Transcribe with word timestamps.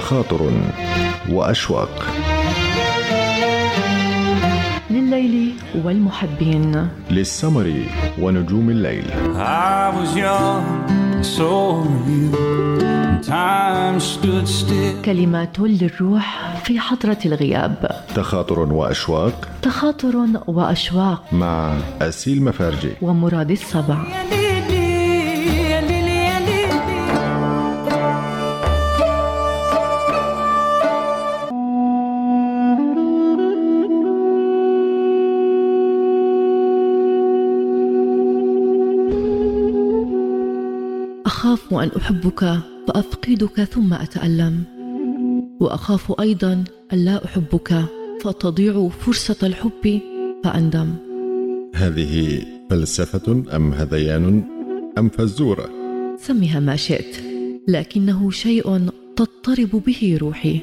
تخاطر 0.00 0.50
وأشواق. 1.28 2.06
لليل 4.90 5.52
والمحبين. 5.84 6.88
للسمر 7.10 7.82
ونجوم 8.20 8.70
الليل. 8.70 9.04
I 9.36 9.92
was 9.96 10.16
young, 10.16 10.64
so 11.36 11.50
you. 12.08 12.36
Time 13.26 14.00
stood 14.00 14.46
still. 14.46 15.04
كلمات 15.04 15.58
للروح 15.58 16.56
في 16.64 16.80
حضرة 16.80 17.18
الغياب. 17.26 17.90
تخاطر 18.14 18.58
وأشواق. 18.60 19.48
تخاطر 19.62 20.26
وأشواق. 20.46 21.22
مع 21.32 21.76
أسيل 22.02 22.44
مفارجي. 22.44 22.92
ومراد 23.02 23.50
السبع 23.50 23.98
أخاف 41.30 41.74
أن 41.74 41.90
أحبك 41.96 42.58
فأفقدك 42.88 43.64
ثم 43.64 43.94
أتألم. 43.94 44.64
وأخاف 45.60 46.20
أيضا 46.20 46.64
أن 46.92 46.98
لا 47.04 47.24
أحبك 47.24 47.84
فتضيع 48.22 48.88
فرصة 48.88 49.36
الحب 49.42 50.00
فأندم. 50.44 50.94
هذه 51.74 52.42
فلسفة 52.70 53.44
أم 53.56 53.72
هذيان؟ 53.72 54.44
أم 54.98 55.08
فزورة؟ 55.08 55.70
سمها 56.18 56.60
ما 56.60 56.76
شئت 56.76 57.16
لكنه 57.68 58.30
شيء 58.30 58.90
تضطرب 59.16 59.82
به 59.86 60.18
روحي. 60.20 60.60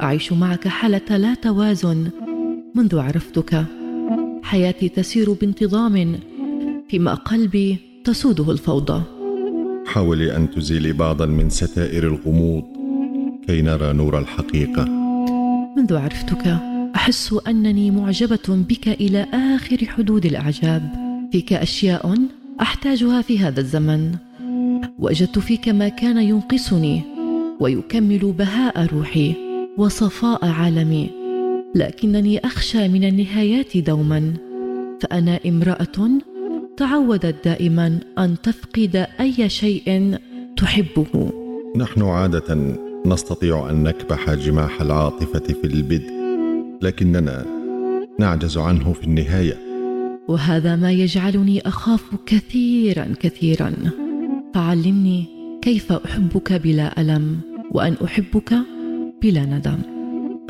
أعيش 0.00 0.32
معك 0.32 0.68
حالة 0.68 1.16
لا 1.16 1.34
توازن 1.34 2.10
منذ 2.74 2.98
عرفتك. 2.98 3.64
حياتي 4.42 4.88
تسير 4.88 5.32
بانتظام 5.32 6.18
فيما 6.88 7.14
قلبي 7.14 7.78
تسوده 8.04 8.50
الفوضى. 8.50 9.02
حاولي 9.94 10.36
أن 10.36 10.50
تزيلي 10.50 10.92
بعضا 10.92 11.26
من 11.26 11.50
ستائر 11.50 12.06
الغموض 12.06 12.64
كي 13.46 13.62
نرى 13.62 13.92
نور 13.92 14.18
الحقيقة. 14.18 14.84
منذ 15.76 15.96
عرفتك 15.96 16.46
أحس 16.96 17.34
أنني 17.48 17.90
معجبة 17.90 18.48
بك 18.48 18.88
إلى 18.88 19.26
آخر 19.32 19.76
حدود 19.86 20.26
الأعجاب. 20.26 20.82
فيك 21.32 21.52
أشياء 21.52 22.14
أحتاجها 22.60 23.22
في 23.22 23.38
هذا 23.38 23.60
الزمن. 23.60 24.14
وجدت 24.98 25.38
فيك 25.38 25.68
ما 25.68 25.88
كان 25.88 26.18
ينقصني 26.18 27.00
ويكمل 27.60 28.34
بهاء 28.38 28.86
روحي 28.86 29.34
وصفاء 29.78 30.44
عالمي. 30.44 31.10
لكنني 31.74 32.38
أخشى 32.38 32.88
من 32.88 33.04
النهايات 33.04 33.76
دوما. 33.76 34.32
فأنا 35.00 35.40
امرأة 35.46 35.98
تعودت 36.76 37.44
دائما 37.44 38.00
أن 38.18 38.36
تفقد 38.42 39.06
أي 39.20 39.48
شيء 39.48 40.18
تحبه. 40.56 41.32
نحن 41.76 42.02
عادة 42.02 42.76
نستطيع 43.06 43.70
أن 43.70 43.82
نكبح 43.82 44.34
جماح 44.34 44.80
العاطفة 44.80 45.38
في 45.38 45.64
البدء 45.64 46.10
لكننا 46.82 47.44
نعجز 48.18 48.58
عنه 48.58 48.92
في 48.92 49.04
النهاية. 49.04 49.58
وهذا 50.28 50.76
ما 50.76 50.92
يجعلني 50.92 51.68
أخاف 51.68 52.04
كثيرا 52.26 53.14
كثيرا. 53.20 53.72
فعلمني 54.54 55.24
كيف 55.62 55.92
أحبك 55.92 56.52
بلا 56.52 57.00
ألم 57.00 57.40
وأن 57.70 57.96
أحبك 58.04 58.54
بلا 59.22 59.44
ندم. 59.44 59.78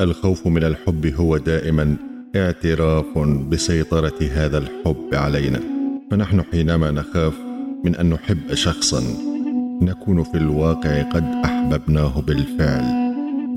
الخوف 0.01 0.47
من 0.47 0.63
الحب 0.63 1.05
هو 1.05 1.37
دائما 1.37 1.97
اعتراف 2.35 3.17
بسيطرة 3.49 4.29
هذا 4.31 4.57
الحب 4.57 5.09
علينا. 5.13 5.74
فنحن 6.11 6.41
حينما 6.41 6.91
نخاف 6.91 7.33
من 7.83 7.95
أن 7.95 8.09
نحب 8.09 8.53
شخصا 8.53 9.03
نكون 9.81 10.23
في 10.23 10.37
الواقع 10.37 11.01
قد 11.01 11.23
أحببناه 11.45 12.21
بالفعل 12.21 12.83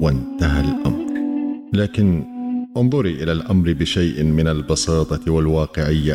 وانتهى 0.01 0.61
الأمر. 0.61 1.07
لكن 1.73 2.25
انظري 2.77 3.23
إلى 3.23 3.33
الأمر 3.33 3.73
بشيء 3.73 4.23
من 4.23 4.49
البساطة 4.49 5.33
والواقعية. 5.33 6.15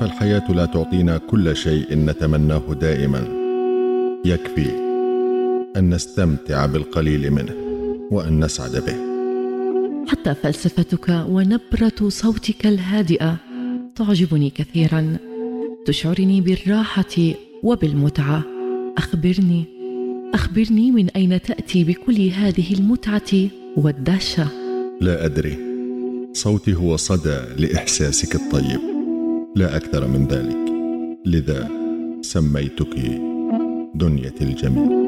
فالحياة 0.00 0.52
لا 0.52 0.66
تعطينا 0.66 1.18
كل 1.18 1.56
شيء 1.56 1.94
نتمناه 1.94 2.74
دائما. 2.80 3.24
يكفي 4.24 4.70
أن 5.76 5.94
نستمتع 5.94 6.66
بالقليل 6.66 7.30
منه 7.30 7.54
وأن 8.10 8.44
نسعد 8.44 8.72
به. 8.72 8.96
حتى 10.08 10.34
فلسفتك 10.34 11.24
ونبرة 11.28 12.08
صوتك 12.08 12.66
الهادئة. 12.66 13.51
تعجبني 13.96 14.50
كثيرا. 14.50 15.16
تشعرني 15.86 16.40
بالراحة 16.40 17.34
وبالمتعة. 17.62 18.44
أخبرني 18.98 19.64
أخبرني 20.34 20.90
من 20.90 21.10
أين 21.10 21.42
تأتي 21.42 21.84
بكل 21.84 22.20
هذه 22.20 22.74
المتعة 22.74 23.48
والدهشة. 23.76 24.48
لا 25.00 25.24
أدري. 25.24 25.56
صوتي 26.32 26.74
هو 26.74 26.96
صدى 26.96 27.40
لإحساسك 27.58 28.34
الطيب. 28.34 28.80
لا 29.56 29.76
أكثر 29.76 30.06
من 30.06 30.26
ذلك. 30.26 30.72
لذا 31.26 31.68
سميتك 32.20 32.96
دنيتي 33.94 34.44
الجميل. 34.44 35.01